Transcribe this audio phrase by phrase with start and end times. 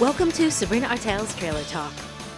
[0.00, 1.92] Welcome to Sabrina Artel's Trailer Talk.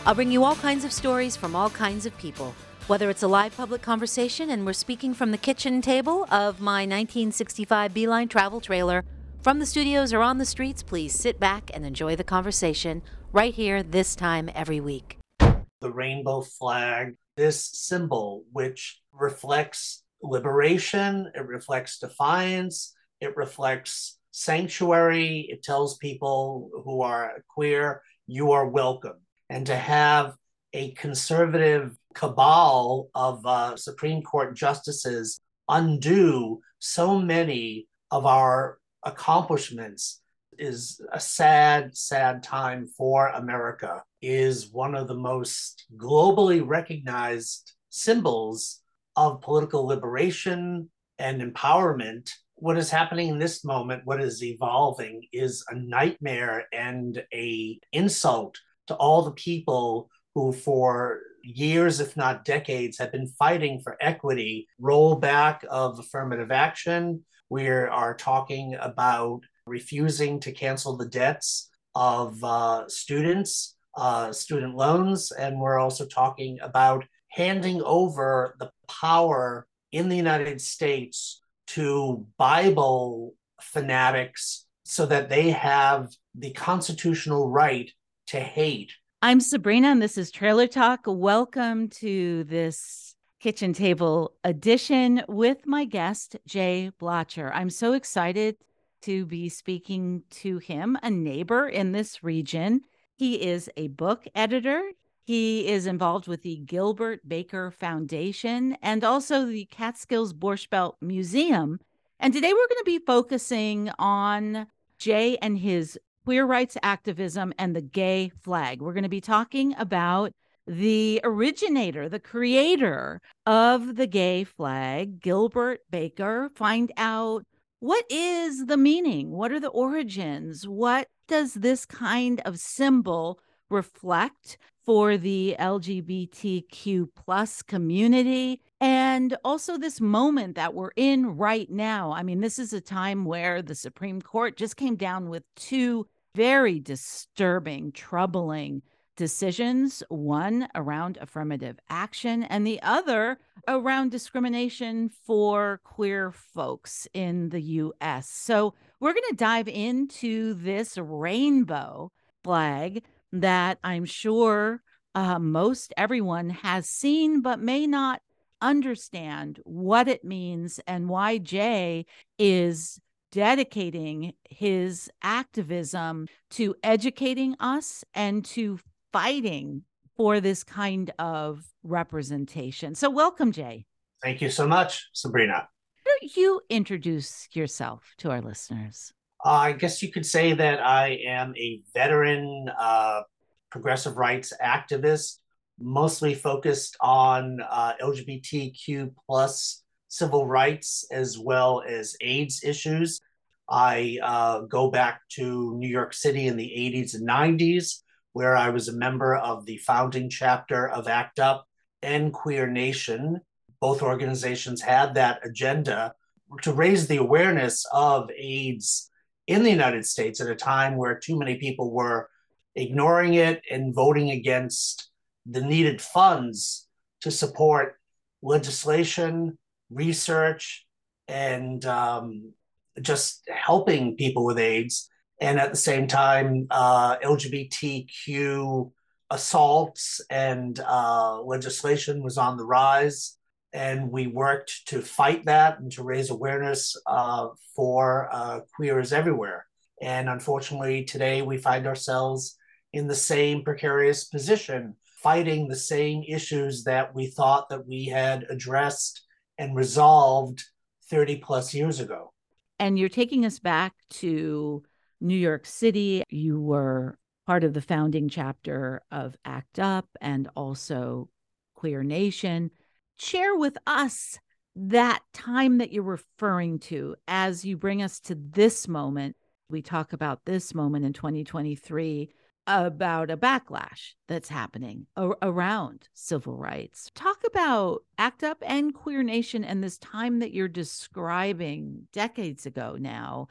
[0.05, 2.53] I'll bring you all kinds of stories from all kinds of people.
[2.89, 6.81] Whether it's a live public conversation and we're speaking from the kitchen table of my
[6.81, 9.05] 1965 Beeline travel trailer,
[9.41, 13.55] from the studios or on the streets, please sit back and enjoy the conversation right
[13.55, 15.19] here this time every week.
[15.39, 25.47] The rainbow flag, this symbol which reflects liberation, it reflects defiance, it reflects sanctuary.
[25.49, 29.21] It tells people who are queer, you are welcome.
[29.49, 30.35] And to have
[30.73, 40.21] a conservative cabal of uh, Supreme Court justices undo so many of our accomplishments
[40.59, 48.81] is a sad, sad time for America, is one of the most globally recognized symbols
[49.15, 50.91] of political liberation
[51.21, 52.31] and empowerment
[52.65, 58.57] what is happening in this moment, what is evolving, is a nightmare and a insult
[58.87, 64.67] to all the people who, for years, if not decades, have been fighting for equity.
[64.81, 67.23] Rollback of affirmative action.
[67.51, 75.33] We are talking about refusing to cancel the debts of uh, students, uh, student loans,
[75.33, 83.35] and we're also talking about handing over the power in the United States to Bible
[83.61, 87.91] fanatics so that they have the constitutional right
[88.29, 88.93] to hate.
[89.23, 91.01] I'm Sabrina, and this is Trailer Talk.
[91.07, 97.51] Welcome to this kitchen table edition with my guest, Jay Blotcher.
[97.55, 98.57] I'm so excited
[99.03, 102.83] to be speaking to him, a neighbor in this region.
[103.17, 104.83] He is a book editor.
[105.27, 111.81] He is involved with the Gilbert Baker Foundation and also the Catskills Borscht Belt Museum.
[112.21, 114.67] And today we're going to be focusing on
[114.99, 118.83] Jay and his queer rights activism and the gay flag.
[118.83, 120.33] We're going to be talking about
[120.67, 127.45] the originator, the creator of the gay flag, Gilbert Baker, find out
[127.81, 129.31] what is the meaning?
[129.31, 130.69] What are the origins?
[130.69, 133.39] What does this kind of symbol
[133.71, 134.59] reflect?
[134.85, 142.13] for the LGBTQ plus community and also this moment that we're in right now.
[142.13, 146.07] I mean, this is a time where the Supreme Court just came down with two
[146.35, 148.83] very disturbing, troubling
[149.17, 153.39] decisions one around affirmative action, and the other
[153.69, 158.29] around discrimination for queer folks in the US.
[158.29, 162.11] So, we're going to dive into this rainbow
[162.43, 164.83] flag that I'm sure
[165.15, 168.21] uh, most everyone has seen, but may not
[168.61, 172.07] understand what it means and why Jay
[172.39, 172.99] is
[173.31, 178.79] dedicating his activism to educating us and to
[179.13, 179.83] fighting
[180.17, 182.95] for this kind of representation.
[182.95, 183.85] So, welcome, Jay.
[184.23, 185.69] Thank you so much, Sabrina.
[186.05, 189.13] Why don't you introduce yourself to our listeners?
[189.45, 193.23] Uh, I guess you could say that I am a veteran uh,
[193.71, 195.37] progressive rights activist,
[195.79, 203.21] mostly focused on uh, LGBTQ plus civil rights as well as AIDS issues.
[203.69, 208.01] I uh, go back to New York City in the 80s and 90s,
[208.33, 211.67] where I was a member of the founding chapter of ACT UP
[212.03, 213.41] and Queer Nation.
[213.81, 216.15] Both organizations had that agenda
[216.63, 219.11] to raise the awareness of AIDS
[219.47, 222.29] in the United States at a time where too many people were
[222.75, 225.11] ignoring it and voting against
[225.47, 226.89] the needed funds
[227.21, 227.97] to support
[228.43, 229.59] legislation,
[229.91, 230.87] research,
[231.29, 232.53] and um,
[233.01, 235.09] just helping people with AIDS.
[235.41, 238.91] And at the same time, uh, LGBTQ
[239.31, 243.37] assaults and uh, legislation was on the rise
[243.75, 249.67] and we worked to fight that and to raise awareness uh, for uh, queers everywhere.
[250.01, 252.57] And unfortunately, today we find ourselves
[252.93, 258.47] in the same precarious position, fighting the same issues that we thought that we had
[258.49, 259.23] addressed
[259.59, 260.63] and resolved
[261.11, 262.33] 30 plus years ago.
[262.79, 264.85] And you're taking us back to
[265.21, 266.23] New York City.
[266.29, 271.29] You were part of the founding chapter of ACT UP and also
[271.75, 272.71] Queer Nation
[273.17, 274.39] share with us
[274.77, 279.37] that time that you're referring to as you bring us to this moment.
[279.69, 282.31] We talk about this moment in 2023
[282.67, 287.11] about a backlash that's happening around civil rights.
[287.15, 292.97] Talk about ACT UP and Queer Nation and this time that you're describing decades ago
[292.99, 293.49] now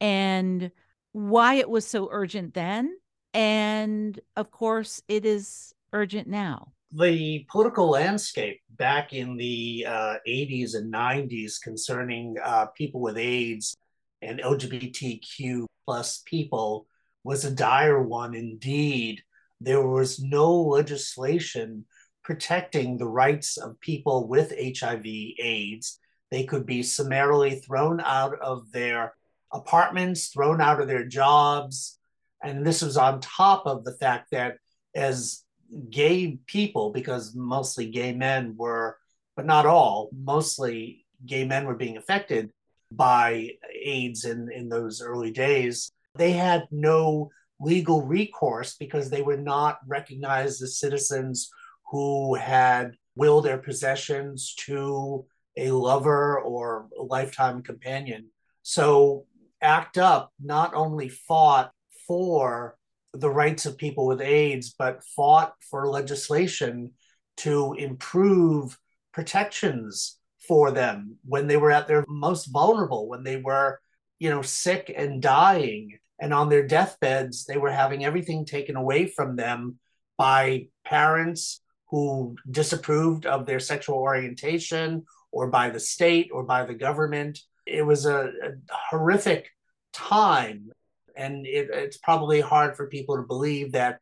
[0.00, 0.70] and
[1.12, 2.96] why it was so urgent then
[3.36, 6.72] And of course, it is urgent now.
[6.92, 13.76] The political landscape back in the uh, 80s and 90s concerning uh, people with AIDS
[14.22, 16.86] and LGBTQ plus people
[17.24, 19.22] was a dire one indeed.
[19.60, 21.84] There was no legislation
[22.22, 25.98] protecting the rights of people with HIV AIDS.
[26.30, 29.14] They could be summarily thrown out of their
[29.52, 31.98] apartments, thrown out of their jobs.
[32.42, 34.58] And this was on top of the fact that
[34.94, 35.44] as
[35.90, 38.98] gay people, because mostly gay men were,
[39.34, 42.50] but not all, mostly gay men were being affected
[42.90, 45.90] by AIDS in, in those early days.
[46.14, 47.30] They had no
[47.60, 51.50] legal recourse because they were not recognized as citizens
[51.90, 55.24] who had willed their possessions to
[55.56, 58.28] a lover or a lifetime companion.
[58.62, 59.24] So
[59.62, 61.72] ACT UP not only fought
[62.06, 62.76] for
[63.20, 66.92] the rights of people with AIDS, but fought for legislation
[67.38, 68.78] to improve
[69.12, 73.80] protections for them when they were at their most vulnerable, when they were,
[74.18, 75.98] you know, sick and dying.
[76.18, 79.78] And on their deathbeds, they were having everything taken away from them
[80.16, 81.60] by parents
[81.90, 87.40] who disapproved of their sexual orientation or by the state or by the government.
[87.66, 88.52] It was a, a
[88.90, 89.50] horrific
[89.92, 90.70] time.
[91.16, 94.00] And it, it's probably hard for people to believe that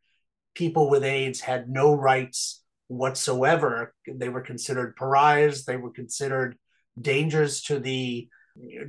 [0.54, 3.94] people with AIDS had no rights whatsoever.
[4.06, 5.64] They were considered pariahs.
[5.64, 6.56] They were considered
[7.00, 8.28] dangers to the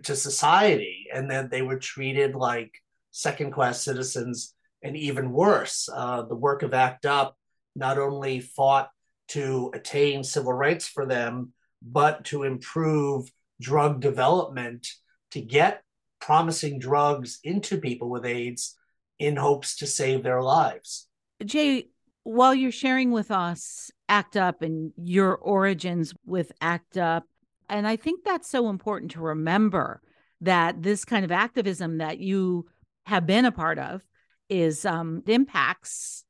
[0.03, 2.71] to society, and that they were treated like
[3.09, 5.89] second class citizens, and even worse.
[5.91, 7.35] Uh, the work of ACT UP
[7.75, 8.89] not only fought
[9.29, 11.51] to attain civil rights for them,
[11.81, 13.29] but to improve
[13.59, 14.87] drug development
[15.31, 15.81] to get
[16.25, 18.75] promising drugs into people with AIDS
[19.19, 21.07] in hopes to save their lives.
[21.45, 21.87] Jay,
[22.23, 27.23] while you're sharing with us ACT UP and your origins with ACT UP,
[27.69, 30.01] and I think that's so important to remember
[30.41, 32.65] that this kind of activism that you
[33.05, 34.01] have been a part of
[34.49, 36.25] is um, impacts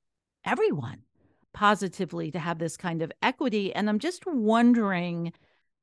[0.45, 0.99] everyone
[1.53, 3.73] positively to have this kind of equity.
[3.73, 5.31] And I'm just wondering,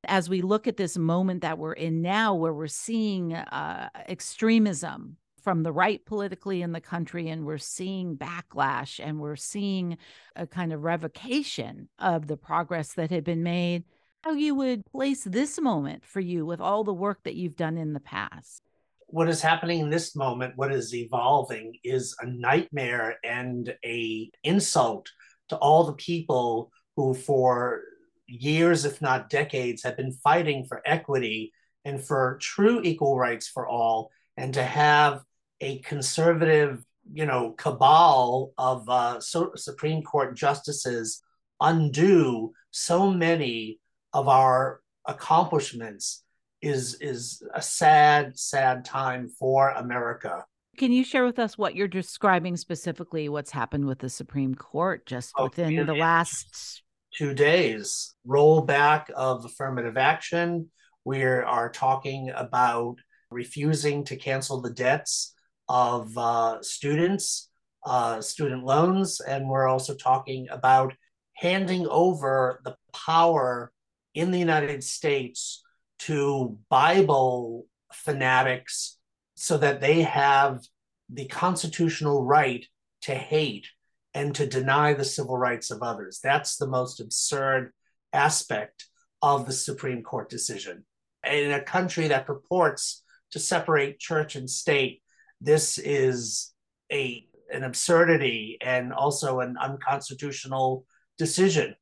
[0.05, 5.17] as we look at this moment that we're in now, where we're seeing uh, extremism
[5.41, 9.97] from the right politically in the country, and we're seeing backlash and we're seeing
[10.35, 13.83] a kind of revocation of the progress that had been made,
[14.21, 17.77] how you would place this moment for you with all the work that you've done
[17.77, 18.61] in the past.
[19.07, 25.09] What is happening in this moment, what is evolving, is a nightmare and a insult
[25.49, 27.81] to all the people who, for
[28.27, 31.53] years, if not decades, have been fighting for equity
[31.85, 35.23] and for true equal rights for all, and to have
[35.61, 36.83] a conservative,
[37.13, 41.21] you know, cabal of uh, so, Supreme Court justices
[41.59, 43.79] undo so many
[44.13, 46.23] of our accomplishments
[46.61, 50.45] is is a sad, sad time for America.
[50.77, 53.29] Can you share with us what you're describing specifically?
[53.29, 56.82] What's happened with the Supreme Court just oh, within the last
[57.15, 58.15] two days?
[58.27, 60.69] Rollback of affirmative action.
[61.05, 62.95] We are talking about
[63.29, 65.33] refusing to cancel the debts
[65.67, 67.49] of uh, students,
[67.85, 70.93] uh, student loans, and we're also talking about
[71.33, 73.71] handing over the power
[74.13, 75.63] in the United States
[75.99, 78.97] to Bible fanatics
[79.35, 80.61] so that they have
[81.09, 82.65] the constitutional right
[83.01, 83.67] to hate
[84.13, 86.19] and to deny the civil rights of others.
[86.23, 87.71] That's the most absurd
[88.11, 88.85] aspect
[89.21, 90.85] of the Supreme Court decision.
[91.25, 95.01] In a country that purports to separate church and state,
[95.41, 96.53] this is
[96.91, 100.85] a an absurdity and also an unconstitutional
[101.17, 101.75] decision.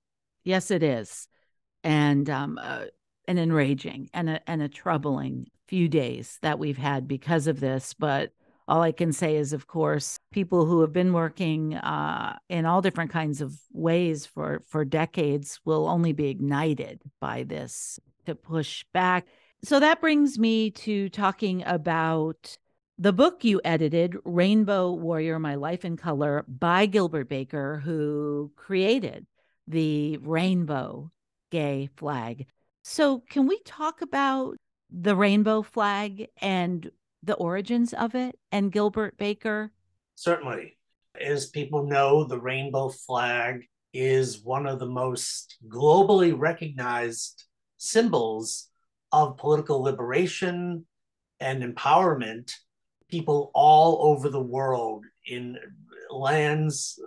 [0.43, 1.27] Yes, it is,
[1.83, 2.85] and um, uh,
[3.27, 7.93] an enraging and a and a troubling few days that we've had because of this.
[7.93, 8.31] But
[8.67, 12.81] all I can say is, of course, people who have been working uh, in all
[12.81, 18.85] different kinds of ways for for decades will only be ignited by this to push
[18.93, 19.27] back.
[19.63, 22.57] So that brings me to talking about
[22.97, 29.25] the book you edited, Rainbow Warrior My Life in Color, by Gilbert Baker, who created
[29.67, 31.11] the rainbow
[31.49, 32.45] gay flag.
[32.83, 34.57] So, can we talk about
[34.91, 36.91] the rainbow flag and
[37.23, 39.71] the origins of it and Gilbert Baker?
[40.15, 40.77] Certainly.
[41.19, 47.43] As people know, the rainbow flag is one of the most globally recognized
[47.77, 48.69] symbols
[49.11, 50.85] of political liberation
[51.39, 52.53] and empowerment
[53.09, 55.57] people all over the world in
[56.09, 56.97] lands,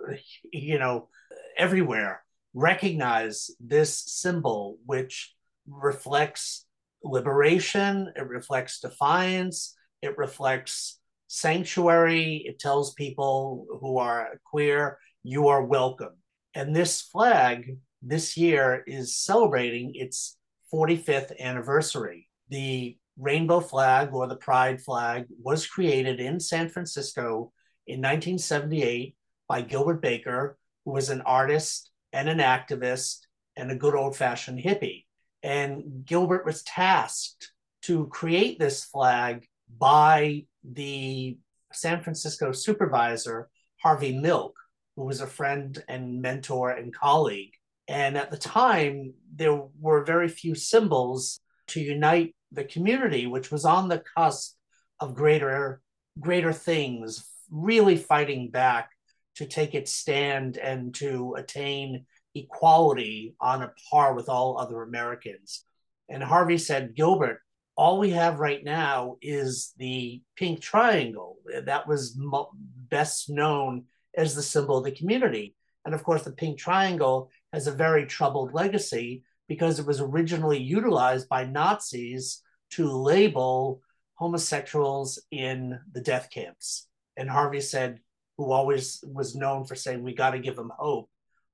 [0.53, 1.09] you know,
[1.57, 2.21] everywhere
[2.55, 5.35] recognize this symbol, which
[5.67, 6.65] reflects
[7.03, 15.63] liberation, it reflects defiance, it reflects sanctuary, it tells people who are queer, you are
[15.63, 16.13] welcome.
[16.53, 20.37] And this flag this year is celebrating its
[20.73, 22.29] 45th anniversary.
[22.49, 27.51] The rainbow flag or the pride flag was created in San Francisco
[27.87, 29.15] in 1978
[29.47, 33.19] by Gilbert Baker, who was an artist and an activist
[33.55, 35.05] and a good old fashioned hippie.
[35.43, 37.51] And Gilbert was tasked
[37.83, 41.37] to create this flag by the
[41.73, 43.49] San Francisco supervisor,
[43.81, 44.55] Harvey Milk,
[44.95, 47.53] who was a friend and mentor and colleague.
[47.87, 53.65] And at the time, there were very few symbols to unite the community, which was
[53.65, 54.55] on the cusp
[54.99, 55.81] of greater,
[56.19, 58.89] greater things, really fighting back
[59.35, 65.65] to take its stand and to attain equality on a par with all other Americans.
[66.09, 67.41] And Harvey said, Gilbert,
[67.77, 71.37] all we have right now is the pink triangle.
[71.65, 75.55] That was mo- best known as the symbol of the community.
[75.83, 80.57] And of course, the pink triangle has a very troubled legacy because it was originally
[80.57, 82.41] utilized by Nazis
[82.71, 83.81] to label
[84.15, 86.87] homosexuals in the death camps.
[87.17, 87.99] And Harvey said,
[88.37, 91.09] who always was known for saying, we got to give them hope.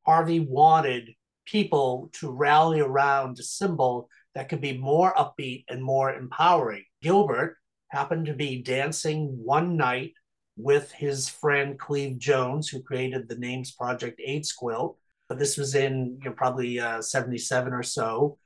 [0.05, 1.11] Harvey wanted
[1.45, 6.83] people to rally around a symbol that could be more upbeat and more empowering.
[7.01, 7.57] Gilbert
[7.89, 10.13] happened to be dancing one night
[10.55, 14.97] with his friend Cleve Jones, who created the Names Project AIDS Quilt.
[15.27, 18.38] But This was in you know, probably uh, 77 or so.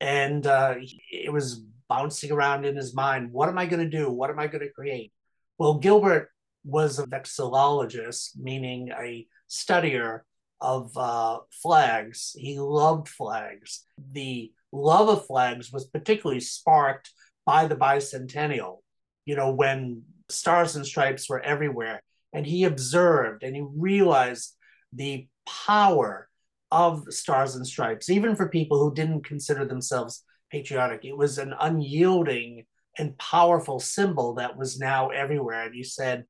[0.00, 0.74] And uh,
[1.10, 3.32] it was bouncing around in his mind.
[3.32, 4.10] What am I going to do?
[4.10, 5.12] What am I going to create?
[5.58, 6.30] Well, Gilbert
[6.64, 10.20] was a vexillologist, meaning a studier
[10.60, 12.34] of uh, flags.
[12.36, 13.84] He loved flags.
[14.12, 17.10] The love of flags was particularly sparked
[17.44, 18.78] by the bicentennial,
[19.24, 22.02] you know, when stars and stripes were everywhere.
[22.32, 24.56] And he observed and he realized
[24.92, 26.28] the power
[26.70, 31.04] of stars and stripes, even for people who didn't consider themselves patriotic.
[31.04, 32.64] It was an unyielding
[32.98, 35.64] and powerful symbol that was now everywhere.
[35.64, 36.24] And he said,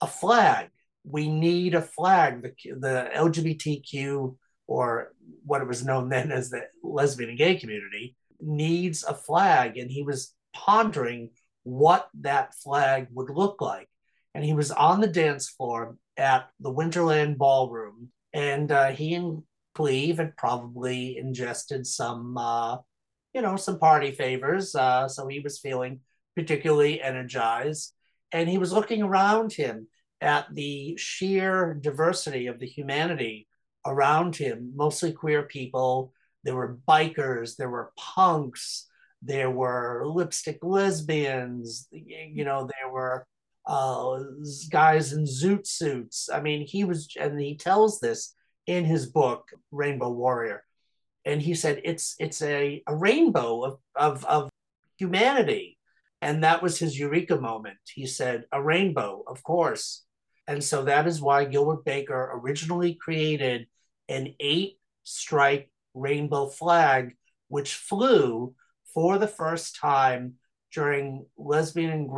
[0.00, 0.68] a flag.
[1.04, 2.42] We need a flag.
[2.42, 4.36] The, the LGBTQ,
[4.70, 5.12] or
[5.44, 9.76] what it was known then as the lesbian and gay community, needs a flag.
[9.76, 11.30] And he was pondering
[11.64, 13.88] what that flag would look like.
[14.32, 19.42] And he was on the dance floor at the Winterland Ballroom, and uh, he and
[19.74, 22.76] Cleve had probably ingested some, uh,
[23.34, 24.76] you know, some party favors.
[24.76, 25.98] Uh, so he was feeling
[26.36, 27.92] particularly energized.
[28.30, 29.88] And he was looking around him
[30.20, 33.48] at the sheer diversity of the humanity
[33.86, 36.12] around him, mostly queer people.
[36.44, 38.86] There were bikers, there were punks,
[39.22, 43.26] there were lipstick lesbians, you know, there were
[43.66, 44.20] uh,
[44.70, 46.28] guys in zoot suits.
[46.32, 48.34] I mean, he was, and he tells this
[48.66, 50.64] in his book, Rainbow Warrior.
[51.26, 54.48] And he said it's it's a, a rainbow of, of, of
[54.96, 55.76] humanity.
[56.22, 57.78] And that was his eureka moment.
[57.86, 60.04] He said, a rainbow, of course.
[60.46, 63.66] And so that is why Gilbert Baker originally created
[64.10, 67.16] an eight stripe rainbow flag,
[67.48, 68.54] which flew
[68.92, 70.34] for the first time
[70.74, 72.10] during Lesbian and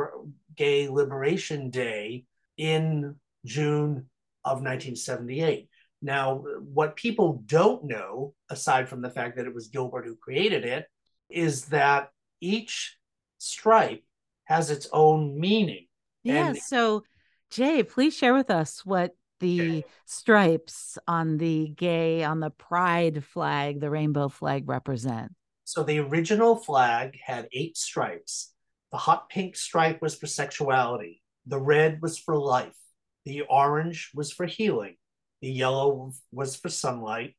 [0.56, 2.24] Gay Liberation Day
[2.56, 4.08] in June
[4.44, 5.68] of 1978.
[6.00, 10.64] Now, what people don't know, aside from the fact that it was Gilbert who created
[10.64, 10.86] it,
[11.30, 12.96] is that each
[13.38, 14.02] stripe
[14.44, 15.86] has its own meaning.
[16.24, 16.48] Yeah.
[16.48, 17.04] And so,
[17.50, 23.80] Jay, please share with us what the stripes on the gay, on the pride flag,
[23.80, 25.32] the rainbow flag represent.
[25.64, 28.52] So the original flag had eight stripes.
[28.90, 31.22] The hot pink stripe was for sexuality.
[31.46, 32.76] The red was for life.
[33.24, 34.96] The orange was for healing.
[35.40, 37.36] The yellow was for sunlight.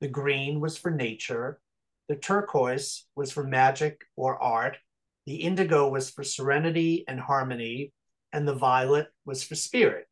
[0.00, 1.60] The green was for nature.
[2.08, 4.76] The turquoise was for magic or art.
[5.26, 7.92] The indigo was for serenity and harmony.
[8.32, 10.06] And the violet was for spirit.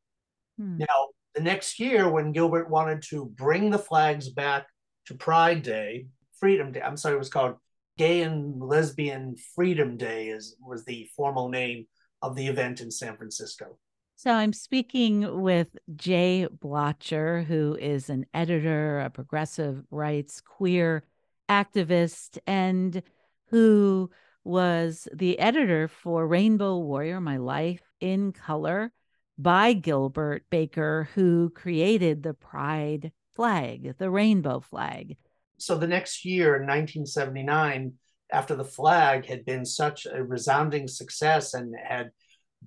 [0.58, 0.78] Hmm.
[0.78, 4.66] Now, the next year, when Gilbert wanted to bring the flags back
[5.06, 6.06] to Pride Day,
[6.38, 7.56] Freedom Day, I'm sorry, it was called
[7.98, 11.86] Gay and Lesbian Freedom Day is was the formal name
[12.22, 13.78] of the event in San Francisco.
[14.16, 21.04] So I'm speaking with Jay Blotcher, who is an editor, a progressive rights queer
[21.48, 23.02] activist, and
[23.48, 24.10] who
[24.44, 28.92] was the editor for Rainbow Warrior My Life in color
[29.38, 35.16] by Gilbert Baker, who created the pride flag, the rainbow flag.
[35.58, 37.94] So the next year, in 1979,
[38.32, 42.10] after the flag had been such a resounding success and had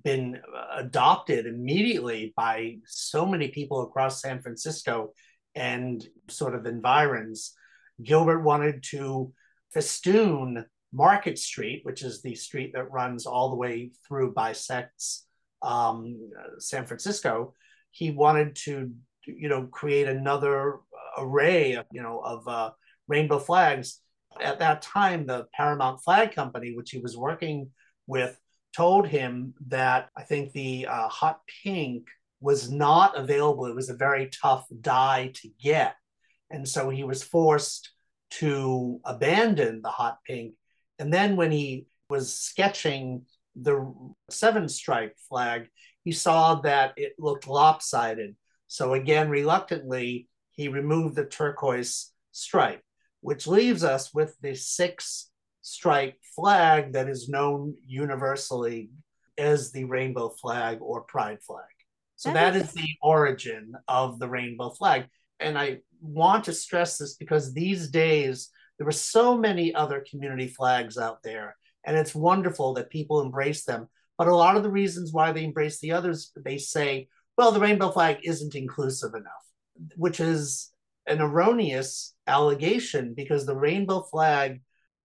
[0.04, 5.12] been uh, adopted immediately by so many people across San Francisco
[5.54, 7.54] and sort of environs,
[8.02, 9.32] Gilbert wanted to
[9.72, 15.26] festoon Market Street, which is the street that runs all the way through bisects
[15.62, 17.54] um, San Francisco.
[17.90, 18.92] He wanted to,
[19.26, 20.76] you know, create another
[21.16, 22.70] array of, you know, of uh,
[23.08, 24.00] rainbow flags.
[24.40, 27.70] At that time, the Paramount Flag Company, which he was working
[28.06, 28.38] with,
[28.76, 32.06] told him that I think the uh, hot pink
[32.40, 33.66] was not available.
[33.66, 35.96] It was a very tough dye to get.
[36.50, 37.90] And so he was forced
[38.30, 40.54] to abandon the hot pink.
[40.98, 43.24] And then when he was sketching
[43.60, 43.92] the
[44.30, 45.68] seven stripe flag,
[46.04, 48.36] he saw that it looked lopsided.
[48.66, 52.82] So again, reluctantly, he removed the turquoise stripe,
[53.20, 55.30] which leaves us with the six
[55.62, 58.90] stripe flag that is known universally
[59.36, 61.64] as the rainbow flag or pride flag.
[62.16, 65.06] So that is the origin of the rainbow flag.
[65.38, 70.48] And I want to stress this because these days there were so many other community
[70.48, 71.56] flags out there,
[71.88, 73.88] and it's wonderful that people embrace them.
[74.18, 77.60] But a lot of the reasons why they embrace the others, they say, well, the
[77.60, 79.46] rainbow flag isn't inclusive enough,
[79.96, 80.70] which is
[81.06, 84.60] an erroneous allegation because the rainbow flag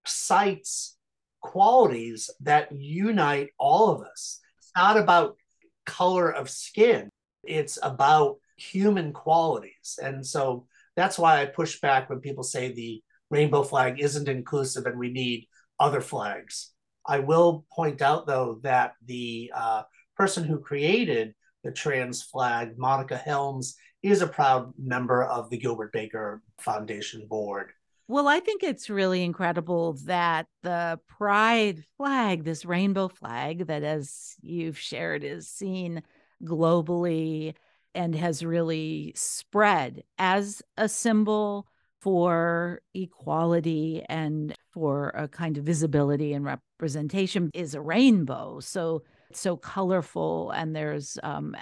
[0.05, 0.97] cites
[1.39, 4.41] qualities that unite all of us.
[4.57, 5.37] It's not about
[5.85, 7.09] color of skin,
[7.45, 9.99] it's about human qualities.
[10.03, 14.85] And so that's why I push back when people say the rainbow flag isn't inclusive
[14.85, 15.47] and we need
[15.79, 16.72] other flags.
[17.05, 19.83] I will point out, though, that the uh,
[20.15, 25.93] person who created the trans flag, Monica Helms, is a proud member of the Gilbert
[25.93, 27.71] Baker Foundation board.
[28.07, 34.35] Well, I think it's really incredible that the pride flag, this rainbow flag that, as
[34.41, 36.03] you've shared, is seen
[36.43, 37.55] globally
[37.95, 41.65] and has really spread as a symbol
[42.03, 48.59] for equality and for a kind of visibility and representation is a rainbow.
[48.59, 51.55] So so colorful and there's um,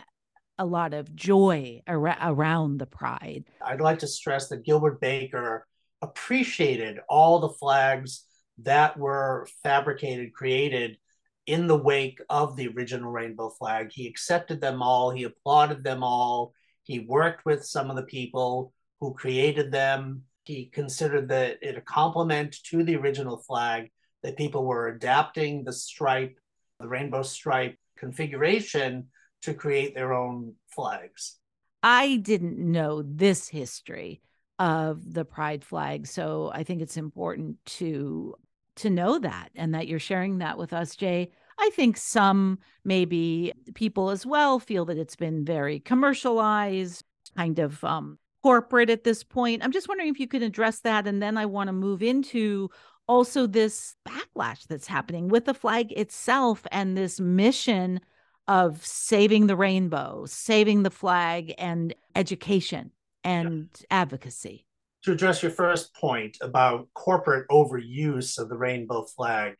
[0.58, 3.46] a lot of joy ar- around the pride.
[3.64, 5.68] I'd like to stress that Gilbert Baker
[6.02, 8.26] appreciated all the flags
[8.64, 10.98] that were fabricated, created
[11.46, 13.92] in the wake of the original rainbow flag.
[13.92, 18.74] He accepted them all, he applauded them all, he worked with some of the people
[19.00, 20.24] who created them.
[20.44, 23.92] He considered that it a compliment to the original flag
[24.24, 26.38] that people were adapting the stripe,
[26.80, 29.08] the rainbow stripe configuration
[29.44, 31.38] to create their own flags.
[31.84, 34.22] I didn't know this history
[34.60, 36.06] of the pride flag.
[36.06, 38.36] So I think it's important to
[38.78, 41.32] to know that and that you're sharing that with us, Jay.
[41.60, 47.04] I think some maybe people as well feel that it's been very commercialized,
[47.36, 49.64] kind of um, corporate at this point.
[49.64, 51.08] I'm just wondering if you could address that.
[51.08, 52.70] And then I want to move into
[53.08, 58.00] also this backlash that's happening with the flag itself and this mission
[58.48, 62.92] of saving the rainbow, saving the flag, and education
[63.24, 63.86] and yeah.
[63.92, 64.66] advocacy.
[65.04, 69.56] To address your first point about corporate overuse of the rainbow flag,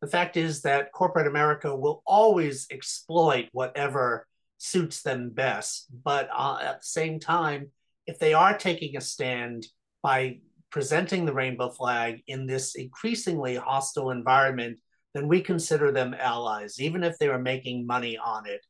[0.00, 4.26] the fact is that corporate America will always exploit whatever
[4.58, 5.86] suits them best.
[6.04, 7.70] But uh, at the same time,
[8.06, 9.66] if they are taking a stand
[10.02, 10.38] by
[10.70, 14.78] presenting the rainbow flag in this increasingly hostile environment,
[15.14, 18.60] then we consider them allies, even if they are making money on it.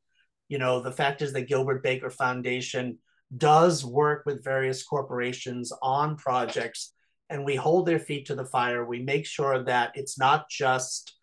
[0.48, 2.98] You know, the fact is that Gilbert Baker Foundation
[3.36, 6.92] does work with various corporations on projects
[7.30, 8.84] and we hold their feet to the fire.
[8.84, 11.16] We make sure that it's not just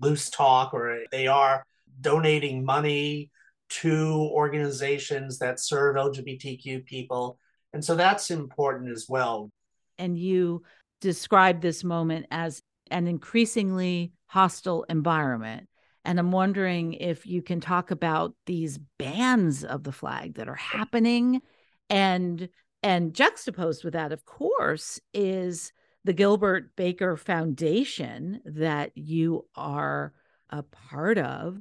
[0.00, 1.64] loose talk or they are
[2.00, 3.30] donating money
[3.68, 7.38] to organizations that serve LGBTQ people.
[7.72, 9.50] And so that's important as well.
[9.98, 10.62] And you
[11.00, 15.68] describe this moment as an increasingly hostile environment.
[16.04, 20.54] And I'm wondering if you can talk about these bans of the flag that are
[20.54, 21.42] happening
[21.90, 22.48] and
[22.82, 25.72] and juxtaposed with that of course is
[26.04, 30.12] the Gilbert Baker Foundation that you are
[30.48, 31.60] a part of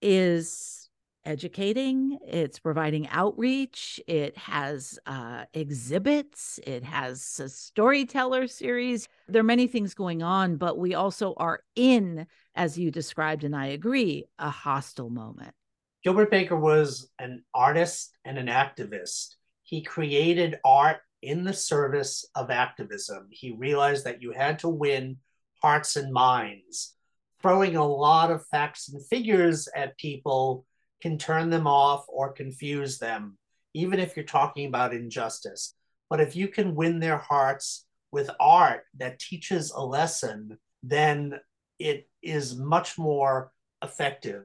[0.00, 0.81] is
[1.24, 9.08] educating, it's providing outreach, it has uh, exhibits, it has a storyteller series.
[9.28, 13.54] There are many things going on, but we also are in, as you described, and
[13.54, 15.54] I agree, a hostile moment.
[16.02, 19.36] Gilbert Baker was an artist and an activist.
[19.62, 23.28] He created art in the service of activism.
[23.30, 25.18] He realized that you had to win
[25.62, 26.94] hearts and minds.
[27.40, 30.66] Throwing a lot of facts and figures at people
[31.02, 33.36] can turn them off or confuse them,
[33.74, 35.74] even if you're talking about injustice.
[36.08, 41.40] But if you can win their hearts with art that teaches a lesson, then
[41.78, 44.44] it is much more effective.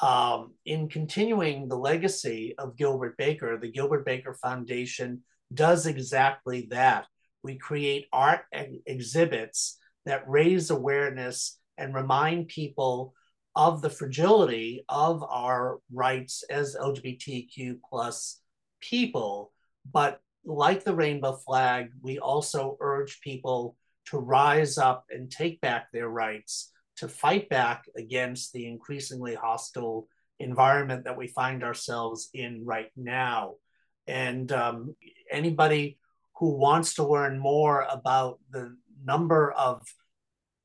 [0.00, 7.06] Um, in continuing the legacy of Gilbert Baker, the Gilbert Baker Foundation does exactly that.
[7.42, 8.40] We create art
[8.86, 13.14] exhibits that raise awareness and remind people
[13.56, 18.40] of the fragility of our rights as LGBTQ plus
[18.80, 19.52] people.
[19.90, 25.90] But like the rainbow flag, we also urge people to rise up and take back
[25.92, 32.64] their rights, to fight back against the increasingly hostile environment that we find ourselves in
[32.64, 33.54] right now.
[34.06, 34.94] And um,
[35.30, 35.98] anybody
[36.36, 39.82] who wants to learn more about the number of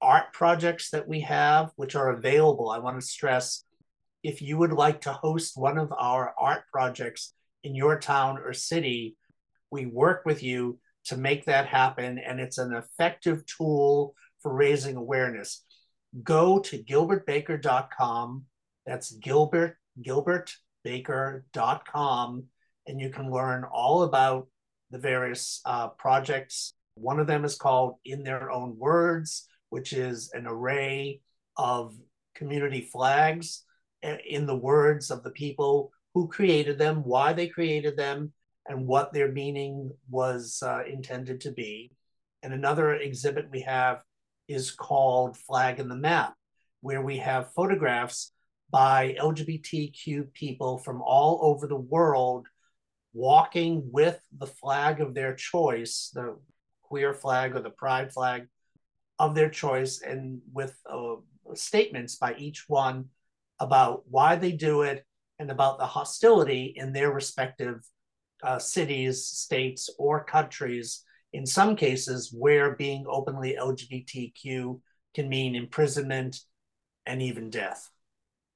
[0.01, 3.63] art projects that we have, which are available, I want to stress
[4.23, 7.33] if you would like to host one of our art projects
[7.63, 9.17] in your town or city,
[9.71, 12.19] we work with you to make that happen.
[12.19, 15.63] And it's an effective tool for raising awareness.
[16.23, 18.45] Go to gilbertbaker.com.
[18.85, 22.43] That's Gilbert, gilbertbaker.com.
[22.88, 24.47] And you can learn all about
[24.91, 26.73] the various uh, projects.
[26.95, 31.21] One of them is called In Their Own Words, which is an array
[31.58, 31.95] of
[32.36, 33.63] community flags
[34.01, 38.32] in the words of the people who created them, why they created them,
[38.67, 41.91] and what their meaning was uh, intended to be.
[42.43, 44.01] And another exhibit we have
[44.47, 46.36] is called Flag in the Map,
[46.82, 48.32] where we have photographs
[48.71, 52.47] by LGBTQ people from all over the world
[53.13, 56.38] walking with the flag of their choice, the
[56.84, 58.47] queer flag or the pride flag
[59.19, 61.15] of their choice, and with uh,
[61.53, 63.05] statements by each one
[63.60, 65.05] about why they do it
[65.38, 67.86] and about the hostility in their respective
[68.43, 71.03] uh, cities, states, or countries,
[71.34, 74.79] in some cases where being openly LGBTQ
[75.13, 76.39] can mean imprisonment
[77.05, 77.89] and even death.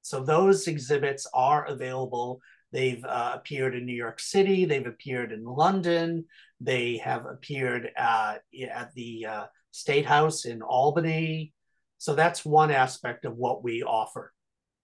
[0.02, 2.40] So those exhibits are available.
[2.72, 6.24] They've uh, appeared in New York City, they've appeared in London,
[6.60, 11.52] they have appeared at, at the uh, State House in Albany.
[11.98, 14.32] So that's one aspect of what we offer.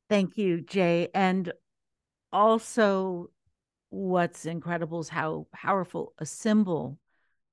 [0.09, 1.09] Thank you, Jay.
[1.15, 1.53] And
[2.33, 3.31] also,
[3.91, 6.99] what's incredible is how powerful a symbol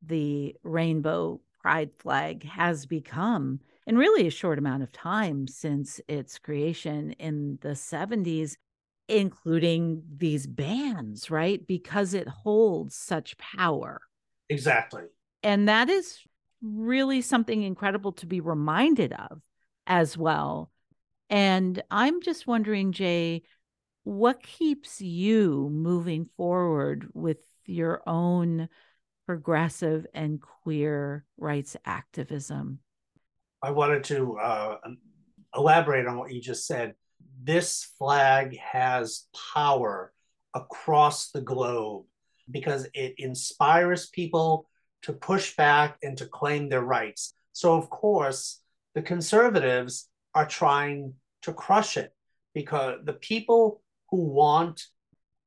[0.04, 6.40] the rainbow pride flag has become in really a short amount of time since its
[6.40, 8.58] creation in the 70s,
[9.08, 11.68] including these bands, right?
[11.68, 14.02] Because it holds such power.
[14.50, 15.04] Exactly.
[15.44, 16.20] And that is
[16.62, 19.42] really something incredible to be reminded of
[19.86, 20.72] as well.
[21.30, 23.44] And I'm just wondering, Jay,
[24.04, 28.70] what keeps you moving forward with your own
[29.26, 32.80] progressive and queer rights activism?
[33.62, 34.78] I wanted to uh,
[35.56, 36.94] elaborate on what you just said.
[37.44, 40.14] This flag has power
[40.54, 42.06] across the globe
[42.50, 44.70] because it inspires people
[45.04, 47.34] to push back and to claim their rights.
[47.54, 48.62] So, of course,
[48.96, 52.14] the conservatives are trying to crush it
[52.54, 54.84] because the people who want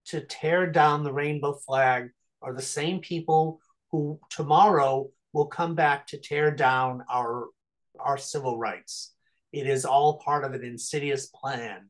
[0.07, 2.11] to tear down the rainbow flag
[2.43, 3.61] are the same people
[3.91, 7.47] who tomorrow will come back to tear down our
[7.99, 9.13] our civil rights.
[9.53, 11.89] It is all part of an insidious plan,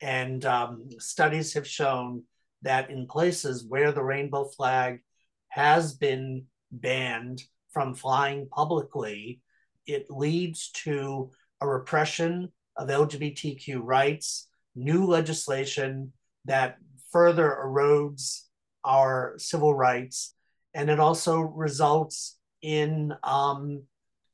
[0.00, 2.24] and um, studies have shown
[2.62, 5.00] that in places where the rainbow flag
[5.48, 9.40] has been banned from flying publicly,
[9.86, 16.12] it leads to a repression of LGBTQ rights new legislation
[16.44, 16.76] that
[17.10, 18.42] further erodes
[18.84, 20.34] our civil rights.
[20.74, 23.82] And it also results in um,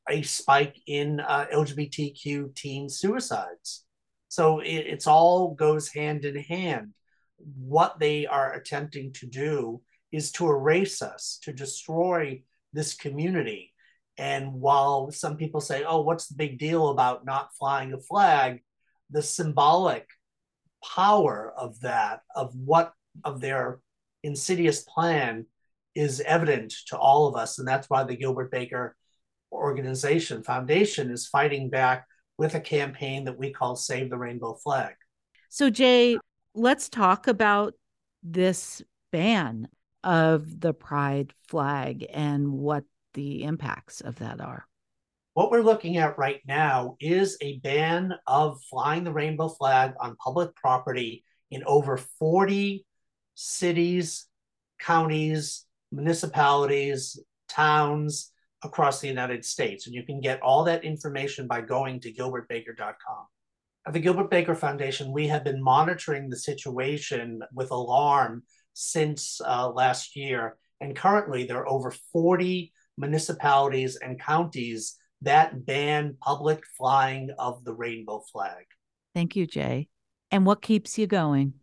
[0.09, 3.85] a spike in uh, LGBTQ teen suicides.
[4.29, 6.93] So it, it's all goes hand in hand.
[7.39, 9.81] What they are attempting to do
[10.15, 12.41] is to erase us, to destroy
[12.73, 13.73] this community.
[14.17, 18.63] And while some people say, oh, what's the big deal about not flying a flag?
[19.11, 20.07] The symbolic
[20.85, 22.93] power of that, of what
[23.25, 23.81] of their
[24.23, 25.47] insidious plan
[25.97, 27.59] is evident to all of us.
[27.59, 28.95] And that's why the Gilbert Baker
[29.51, 32.07] organization, foundation, is fighting back
[32.39, 34.95] with a campaign that we call Save the Rainbow Flag.
[35.49, 36.19] So, Jay,
[36.55, 37.75] let's talk about
[38.23, 38.81] this
[39.13, 39.69] ban
[40.05, 44.67] of the pride flag and what the impacts of that are.
[45.33, 50.15] What we're looking at right now is a ban of flying the rainbow flag on
[50.17, 52.87] public property in over 40
[53.35, 54.27] cities,
[54.79, 58.31] counties, municipalities, towns
[58.63, 59.87] across the United States.
[59.87, 63.27] And you can get all that information by going to gilbertbaker.com.
[63.87, 69.71] At the Gilbert Baker Foundation, we have been monitoring the situation with alarm since uh,
[69.71, 70.57] last year.
[70.81, 77.73] And currently, there are over 40 municipalities and counties that ban public flying of the
[77.73, 78.67] rainbow flag.
[79.15, 79.89] Thank you, Jay.
[80.31, 81.55] And what keeps you going?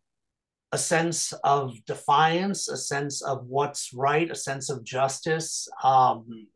[0.72, 5.68] A sense of defiance, a sense of what's right, a sense of justice.
[5.84, 6.48] Um,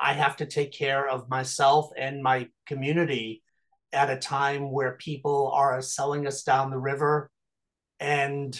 [0.00, 3.42] I have to take care of myself and my community
[3.92, 7.30] at a time where people are selling us down the river
[7.98, 8.58] and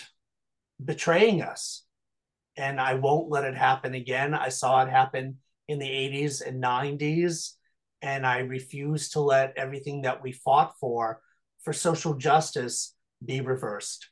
[0.83, 1.85] betraying us.
[2.57, 4.35] And I won't let it happen again.
[4.35, 5.39] I saw it happen
[5.69, 7.53] in the 80s and 90s.
[8.03, 11.21] And I refuse to let everything that we fought for,
[11.63, 14.09] for social justice, be reversed.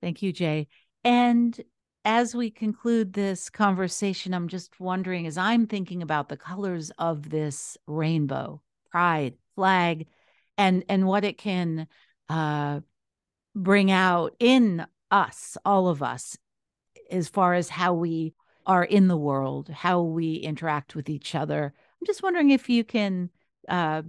[0.00, 0.68] Thank you, Jay.
[1.04, 1.60] And
[2.04, 7.28] as we conclude this conversation, I'm just wondering as I'm thinking about the colors of
[7.28, 10.06] this rainbow, pride, flag,
[10.56, 11.86] and and what it can
[12.28, 12.80] uh,
[13.54, 16.36] bring out in us, all of us,
[17.10, 18.34] as far as how we
[18.66, 21.72] are in the world, how we interact with each other.
[22.00, 23.30] I'm just wondering if you can
[23.68, 24.02] uh,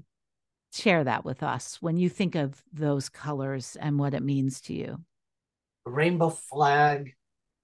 [0.73, 4.73] share that with us when you think of those colors and what it means to
[4.73, 4.99] you.
[5.85, 7.13] The rainbow flag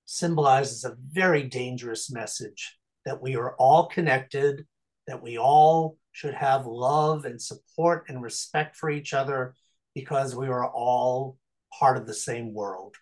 [0.06, 4.65] symbolizes a very dangerous message that we are all connected,
[5.08, 9.54] that we all should have love and support and respect for each other
[9.93, 11.38] because we are all
[11.78, 12.95] part of the same world.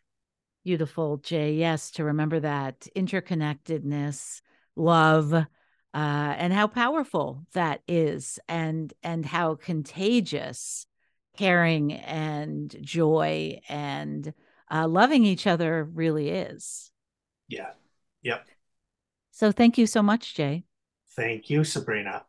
[0.64, 1.56] Beautiful, Jay.
[1.56, 4.42] Yes, to remember that interconnectedness,
[4.78, 5.46] love, uh,
[5.94, 10.86] and how powerful that is, and and how contagious
[11.36, 14.34] caring and joy and
[14.72, 16.92] uh, loving each other really is.
[17.48, 17.72] Yeah.
[18.22, 18.46] Yep.
[19.32, 20.64] So thank you so much, Jay.
[21.16, 22.24] Thank you, Sabrina.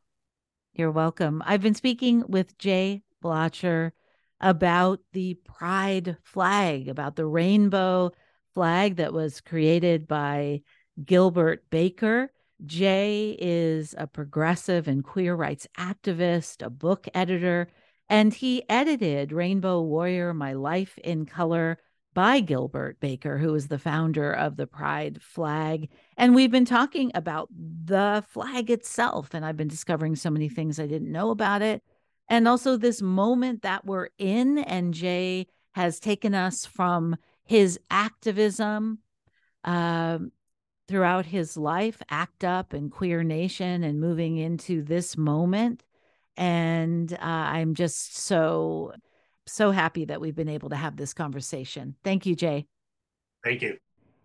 [0.73, 1.43] You're welcome.
[1.47, 3.93] I've been speaking with Jay Blotcher
[4.41, 8.11] about the pride flag, about the rainbow
[8.55, 10.63] flag that was created by
[11.05, 12.31] Gilbert Baker.
[12.65, 17.69] Jay is a progressive and queer rights activist, a book editor,
[18.09, 21.79] and he edited Rainbow Warrior My Life in Color
[22.15, 25.89] by Gilbert Baker, who is the founder of the Pride flag.
[26.17, 30.79] And we've been talking about the flag itself, and I've been discovering so many things
[30.79, 31.83] I didn't know about it.
[32.29, 38.99] And also this moment that we're in, and Jay has taken us from his activism
[39.65, 40.19] uh,
[40.89, 45.85] throughout his life, ACT UP and Queer Nation, and moving into this moment.
[46.37, 48.93] And uh, I'm just so,
[49.47, 51.95] so happy that we've been able to have this conversation.
[52.03, 52.67] Thank you, Jay.
[53.43, 53.79] Thank you.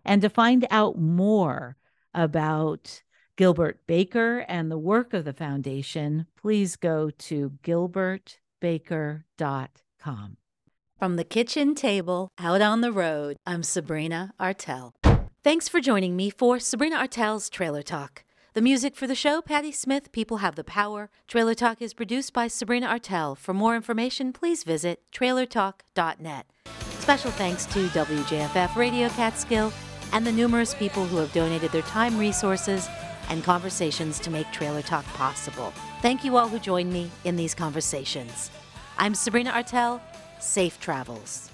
[0.04, 1.76] And to find out more
[2.14, 3.02] about
[3.36, 10.36] Gilbert Baker and the work of the foundation, please go to gilbertbaker.com.
[11.00, 14.92] From the kitchen table out on the road, I'm Sabrina Artel.
[15.42, 18.22] Thanks for joining me for Sabrina Artel's Trailer Talk.
[18.52, 21.08] The music for the show, Patti Smith, People Have the Power.
[21.26, 23.34] Trailer Talk is produced by Sabrina Artel.
[23.34, 26.44] For more information, please visit trailertalk.net.
[26.98, 29.72] Special thanks to WJFF Radio Catskill
[30.12, 32.86] and the numerous people who have donated their time, resources,
[33.30, 35.72] and conversations to make Trailer Talk possible.
[36.02, 38.50] Thank you all who joined me in these conversations.
[38.98, 40.02] I'm Sabrina Artel
[40.40, 41.49] safe travels.